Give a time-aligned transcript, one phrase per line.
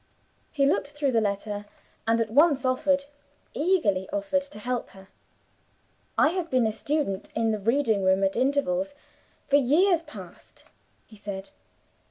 [0.51, 1.65] He looked through the letter,
[2.07, 3.05] and at once offered
[3.53, 5.09] eagerly offered to help her.
[6.17, 8.95] "I have been a student in the reading room at intervals,
[9.47, 10.65] for years past,"
[11.05, 11.51] he said.